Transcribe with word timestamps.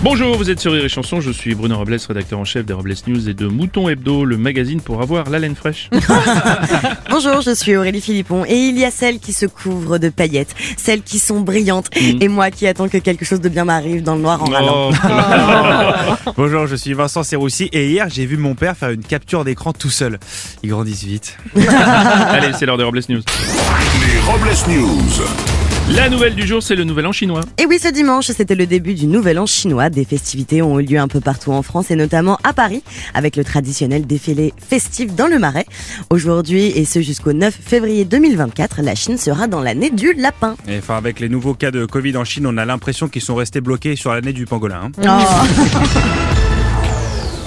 Bonjour, 0.00 0.36
vous 0.36 0.48
êtes 0.48 0.60
sur 0.60 0.72
Rire 0.72 0.84
et 0.84 0.88
Chanson, 0.88 1.20
je 1.20 1.32
suis 1.32 1.56
Bruno 1.56 1.76
Robles, 1.76 1.96
rédacteur 2.06 2.38
en 2.38 2.44
chef 2.44 2.64
des 2.64 2.72
Robles 2.72 2.94
News 3.08 3.28
et 3.28 3.34
de 3.34 3.46
Mouton 3.48 3.88
Hebdo, 3.88 4.24
le 4.24 4.36
magazine 4.36 4.80
pour 4.80 5.02
avoir 5.02 5.28
la 5.28 5.40
laine 5.40 5.56
fraîche. 5.56 5.90
Bonjour, 7.10 7.40
je 7.40 7.52
suis 7.52 7.76
Aurélie 7.76 8.00
Philippon 8.00 8.44
et 8.46 8.54
il 8.56 8.78
y 8.78 8.84
a 8.84 8.92
celles 8.92 9.18
qui 9.18 9.32
se 9.32 9.44
couvrent 9.46 9.98
de 9.98 10.08
paillettes, 10.08 10.54
celles 10.76 11.02
qui 11.02 11.18
sont 11.18 11.40
brillantes 11.40 11.86
Mm. 11.98 12.22
et 12.22 12.28
moi 12.28 12.50
qui 12.52 12.66
attends 12.68 12.88
que 12.88 12.98
quelque 12.98 13.24
chose 13.24 13.40
de 13.40 13.48
bien 13.48 13.64
m'arrive 13.64 14.02
dans 14.04 14.14
le 14.14 14.20
noir 14.22 14.40
en 14.42 14.46
râlant. 14.46 14.90
Oh, 14.92 16.30
Bonjour, 16.36 16.66
je 16.68 16.76
suis 16.76 16.92
Vincent 16.92 17.24
Serroussi 17.24 17.68
et 17.72 17.88
hier 17.88 18.06
j'ai 18.08 18.24
vu 18.26 18.36
mon 18.36 18.54
père 18.54 18.76
faire 18.76 18.90
une 18.90 19.02
capture 19.02 19.44
d'écran 19.44 19.72
tout 19.72 19.90
seul. 19.90 20.18
Ils 20.62 20.70
grandissent 20.70 21.02
vite. 21.04 21.36
Allez, 21.56 22.52
c'est 22.56 22.66
l'heure 22.66 22.78
des 22.78 22.84
Robles 22.84 23.00
News. 23.08 23.20
Les 23.20 24.20
Robles 24.30 24.54
News. 24.68 25.24
La 25.96 26.08
nouvelle 26.10 26.34
du 26.34 26.46
jour, 26.46 26.62
c'est 26.62 26.76
le 26.76 26.84
nouvel 26.84 27.06
an 27.06 27.12
chinois. 27.12 27.40
Et 27.58 27.66
oui, 27.66 27.78
ce 27.78 27.88
dimanche, 27.88 28.26
c'était 28.26 28.54
le 28.54 28.66
début 28.66 28.94
du 28.94 29.06
Nouvel 29.06 29.38
An 29.38 29.46
chinois. 29.46 29.88
Des 29.90 30.04
festivités 30.04 30.60
ont 30.62 30.78
eu 30.78 30.84
lieu 30.84 30.98
un 30.98 31.08
peu 31.08 31.20
partout 31.20 31.50
en 31.50 31.62
France 31.62 31.90
et 31.90 31.96
notamment 31.96 32.38
à 32.44 32.52
Paris 32.52 32.82
avec 33.14 33.36
le 33.36 33.42
traditionnel 33.44 34.06
défilé 34.06 34.52
festif 34.58 35.14
dans 35.14 35.26
le 35.26 35.38
Marais. 35.38 35.64
Aujourd'hui 36.10 36.66
et 36.66 36.84
ce 36.84 37.00
jusqu'au 37.00 37.32
9 37.32 37.52
février 37.54 38.04
2024, 38.04 38.82
la 38.82 38.94
Chine 38.94 39.16
sera 39.18 39.46
dans 39.48 39.60
l'année 39.60 39.90
du 39.90 40.12
lapin. 40.12 40.56
Et 40.68 40.78
enfin, 40.78 40.96
avec 40.96 41.20
les 41.20 41.28
nouveaux 41.28 41.54
cas 41.54 41.70
de 41.70 41.84
Covid 41.86 42.16
en 42.16 42.24
Chine, 42.24 42.46
on 42.46 42.56
a 42.58 42.64
l'impression 42.64 43.08
qu'ils 43.08 43.22
sont 43.22 43.34
restés 43.34 43.60
bloqués 43.60 43.96
sur 43.96 44.12
l'année 44.12 44.32
du 44.32 44.44
pangolin. 44.46 44.90
hein. 45.04 45.18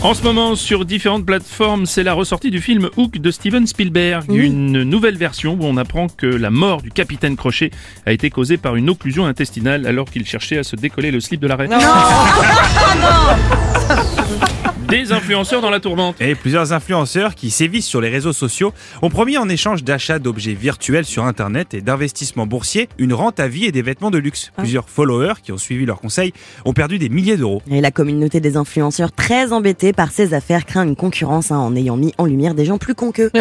En 0.04 0.16
ce 0.16 0.24
moment, 0.24 0.56
sur 0.56 0.84
différentes 0.84 1.28
plateformes, 1.28 1.86
c'est 1.86 2.02
la 2.02 2.14
ressortie 2.14 2.50
du 2.50 2.60
film 2.60 2.90
Hook 2.98 3.20
de 3.20 3.30
Steven 3.30 3.68
Spielberg. 3.68 4.34
Une 4.34 4.82
nouvelle 4.82 5.16
version 5.16 5.54
où 5.54 5.64
on 5.64 5.78
apprend 5.78 6.08
que 6.08 6.26
la 6.26 6.50
mort 6.50 6.82
du 6.82 6.90
capitaine 6.90 7.36
Crochet 7.36 7.70
a 8.08 8.12
été 8.12 8.32
causée 8.32 8.58
par 8.58 8.76
une 8.76 8.90
occlusion 8.90 9.28
intestinale 9.28 9.86
alors 9.86 10.10
qu'il 10.10 10.26
cherchait 10.26 10.58
à 10.58 10.64
se 10.64 10.76
décoller 10.76 11.12
le 11.12 11.20
slip 11.20 11.40
de 11.40 11.48
l'arrêt. 11.48 11.70
Des 14.92 15.14
influenceurs 15.14 15.62
dans 15.62 15.70
la 15.70 15.80
tourmente. 15.80 16.20
Et 16.20 16.36
plusieurs 16.36 16.74
influenceurs 16.74 17.34
qui 17.34 17.50
sévissent 17.50 17.88
sur 17.88 18.02
les 18.02 18.10
réseaux 18.10 18.34
sociaux 18.34 18.74
ont 19.02 19.10
promis 19.10 19.38
en 19.38 19.48
échange 19.48 19.86
d'achat 19.86 20.20
d'objets 20.20 20.54
virtuels 20.54 21.06
sur 21.06 21.24
Internet 21.24 21.74
et 21.74 21.80
d'investissements 21.80 22.46
boursiers 22.46 22.90
une 22.98 23.14
rente 23.14 23.40
à 23.40 23.48
vie 23.48 23.64
et 23.64 23.72
des 23.72 23.84
vêtements 23.84 24.12
de 24.12 24.18
luxe. 24.18 24.52
Plusieurs 24.58 24.90
followers 24.90 25.36
qui 25.42 25.54
ont 25.54 25.58
suivi 25.58 25.86
leurs 25.86 26.02
conseils 26.02 26.34
ont 26.66 26.74
perdu 26.74 27.00
des 27.00 27.08
milliers 27.08 27.38
d'euros. 27.38 27.62
Et 27.72 27.80
la 27.80 27.92
communauté 27.92 28.42
des 28.42 28.58
influenceurs 28.58 29.14
très 29.14 29.54
embêtée 29.54 29.94
par 29.94 30.12
ces 30.12 30.34
affaires 30.34 30.66
craint 30.66 30.84
une 30.84 30.98
concurrence 30.98 31.54
hein, 31.54 31.58
en 31.58 31.74
ayant 31.78 31.96
mis 31.96 32.14
en 32.18 32.26
lumière 32.26 32.54
des 32.54 32.66
gens 32.66 32.78
plus 32.78 32.94
cons 32.94 33.14
qu'eux. 33.14 33.32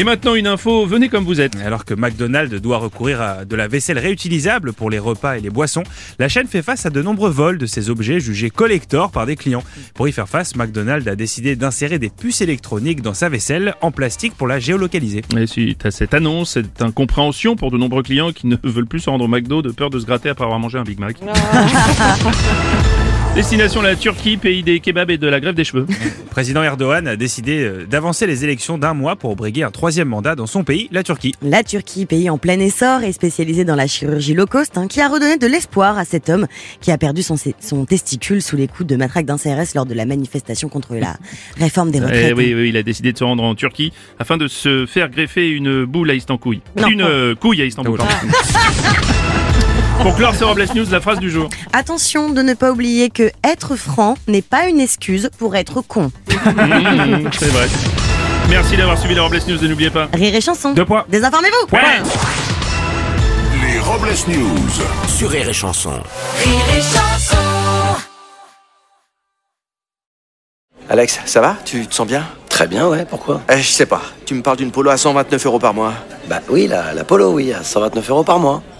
Et, 0.00 0.04
maintenant, 0.04 0.34
une 0.34 0.46
info, 0.46 0.86
venez 0.86 1.10
comme 1.10 1.24
vous 1.24 1.42
êtes. 1.42 1.56
Alors 1.56 1.84
que 1.84 1.92
McDonald's 1.92 2.58
doit 2.62 2.78
recourir 2.78 3.20
à 3.20 3.44
de 3.44 3.54
la 3.54 3.68
vaisselle 3.68 3.98
réutilisable 3.98 4.72
pour 4.72 4.88
les 4.88 4.98
repas 4.98 5.36
et 5.36 5.40
les 5.42 5.50
boissons, 5.50 5.82
la 6.18 6.26
chaîne 6.26 6.46
fait 6.46 6.62
face 6.62 6.86
à 6.86 6.90
de 6.90 7.02
nombreux 7.02 7.28
vols 7.28 7.58
de 7.58 7.66
ces 7.66 7.90
objets 7.90 8.18
jugés 8.18 8.48
collector 8.48 9.10
par 9.10 9.26
des 9.26 9.36
clients. 9.36 9.62
Pour 9.92 10.08
y 10.08 10.12
faire 10.12 10.26
face, 10.26 10.56
McDonald's 10.56 11.06
a 11.06 11.16
décidé 11.16 11.54
d'insérer 11.54 11.98
des 11.98 12.08
puces 12.08 12.40
électroniques 12.40 13.02
dans 13.02 13.12
sa 13.12 13.28
vaisselle 13.28 13.74
en 13.82 13.90
plastique 13.90 14.32
pour 14.38 14.46
la 14.46 14.58
géolocaliser. 14.58 15.20
Et 15.36 15.46
suite 15.46 15.84
à 15.84 15.90
cette 15.90 16.14
annonce, 16.14 16.52
cette 16.52 16.80
incompréhension 16.80 17.54
pour 17.54 17.70
de 17.70 17.76
nombreux 17.76 18.02
clients 18.02 18.32
qui 18.32 18.46
ne 18.46 18.56
veulent 18.64 18.86
plus 18.86 19.00
se 19.00 19.10
rendre 19.10 19.26
au 19.26 19.28
McDo 19.28 19.60
de 19.60 19.70
peur 19.70 19.90
de 19.90 19.98
se 20.00 20.06
gratter 20.06 20.30
après 20.30 20.44
avoir 20.44 20.60
mangé 20.60 20.78
un 20.78 20.84
Big 20.84 20.98
Mac. 20.98 21.18
Destination 23.40 23.80
la 23.80 23.96
Turquie, 23.96 24.36
pays 24.36 24.62
des 24.62 24.80
kebabs 24.80 25.10
et 25.10 25.16
de 25.16 25.26
la 25.26 25.40
grève 25.40 25.54
des 25.54 25.64
cheveux. 25.64 25.86
Le 25.88 26.28
président 26.28 26.62
Erdogan 26.62 27.08
a 27.08 27.16
décidé 27.16 27.62
euh, 27.62 27.86
d'avancer 27.86 28.26
les 28.26 28.44
élections 28.44 28.76
d'un 28.76 28.92
mois 28.92 29.16
pour 29.16 29.34
briguer 29.34 29.62
un 29.62 29.70
troisième 29.70 30.08
mandat 30.08 30.34
dans 30.34 30.46
son 30.46 30.62
pays, 30.62 30.90
la 30.92 31.02
Turquie. 31.02 31.34
La 31.40 31.64
Turquie, 31.64 32.04
pays 32.04 32.28
en 32.28 32.36
plein 32.36 32.60
essor 32.60 33.02
et 33.02 33.12
spécialisé 33.12 33.64
dans 33.64 33.76
la 33.76 33.86
chirurgie 33.86 34.34
low 34.34 34.44
cost, 34.44 34.76
hein, 34.76 34.88
qui 34.88 35.00
a 35.00 35.08
redonné 35.08 35.38
de 35.38 35.46
l'espoir 35.46 35.96
à 35.96 36.04
cet 36.04 36.28
homme 36.28 36.48
qui 36.82 36.90
a 36.90 36.98
perdu 36.98 37.22
son, 37.22 37.36
son 37.60 37.86
testicule 37.86 38.42
sous 38.42 38.56
les 38.56 38.68
coups 38.68 38.86
de 38.86 38.96
matraque 38.96 39.24
d'un 39.24 39.38
CRS 39.38 39.74
lors 39.74 39.86
de 39.86 39.94
la 39.94 40.04
manifestation 40.04 40.68
contre 40.68 40.96
la 40.96 41.16
réforme 41.56 41.90
des 41.90 42.00
retraites. 42.00 42.26
Eh 42.32 42.34
oui, 42.34 42.52
oui, 42.54 42.68
il 42.68 42.76
a 42.76 42.82
décidé 42.82 43.14
de 43.14 43.16
se 43.16 43.24
rendre 43.24 43.42
en 43.42 43.54
Turquie 43.54 43.94
afin 44.18 44.36
de 44.36 44.48
se 44.48 44.84
faire 44.84 45.08
greffer 45.08 45.48
une 45.48 45.86
boule 45.86 46.10
à 46.10 46.14
Istanbul. 46.14 46.58
Non. 46.76 46.88
Une 46.88 47.00
euh, 47.00 47.34
couille 47.34 47.62
à 47.62 47.64
Istanbul. 47.64 48.00
Pour 50.02 50.14
clore 50.16 50.34
ce 50.34 50.44
Robles 50.44 50.66
News, 50.74 50.86
la 50.90 51.00
phrase 51.00 51.18
du 51.18 51.30
jour. 51.30 51.48
Attention 51.72 52.30
de 52.30 52.40
ne 52.42 52.54
pas 52.54 52.70
oublier 52.72 53.10
que 53.10 53.30
être 53.44 53.76
franc 53.76 54.16
n'est 54.28 54.40
pas 54.42 54.66
une 54.68 54.80
excuse 54.80 55.30
pour 55.38 55.56
être 55.56 55.82
con. 55.82 56.04
Mmh, 56.28 57.28
c'est 57.38 57.48
vrai. 57.48 57.66
Merci 58.48 58.76
d'avoir 58.76 58.98
suivi 58.98 59.14
les 59.14 59.20
Robles 59.20 59.40
News 59.46 59.62
et 59.62 59.68
n'oubliez 59.68 59.90
pas. 59.90 60.08
Rire 60.14 60.34
et 60.34 60.40
chanson. 60.40 60.72
Deux 60.72 60.84
points. 60.86 61.04
Désinformez-vous. 61.08 61.76
Ouais. 61.76 62.02
Les 63.62 63.78
Robles 63.78 64.08
News. 64.28 64.58
sur 65.08 65.28
Rire 65.30 65.48
et 65.48 65.52
Chanson. 65.52 65.92
Alex, 70.88 71.20
ça 71.26 71.40
va? 71.40 71.56
Tu 71.64 71.86
te 71.86 71.94
sens 71.94 72.06
bien? 72.06 72.24
Très 72.48 72.66
bien, 72.66 72.88
ouais, 72.88 73.04
pourquoi? 73.08 73.42
Eh, 73.52 73.58
Je 73.58 73.68
sais 73.68 73.86
pas. 73.86 74.02
Tu 74.26 74.34
me 74.34 74.42
parles 74.42 74.56
d'une 74.56 74.72
polo 74.72 74.90
à 74.90 74.96
129 74.96 75.46
euros 75.46 75.58
par 75.58 75.72
mois. 75.74 75.92
Bah 76.28 76.40
oui, 76.48 76.66
la, 76.66 76.92
la 76.94 77.04
Polo, 77.04 77.30
oui, 77.32 77.52
à 77.52 77.62
129 77.62 78.10
euros 78.10 78.24
par 78.24 78.38
mois. 78.38 78.62